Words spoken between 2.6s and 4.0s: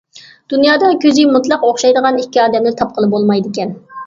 تاپقىلى بولمايدىكەن.